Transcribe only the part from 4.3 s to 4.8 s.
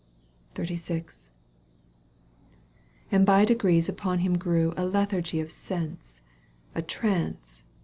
grew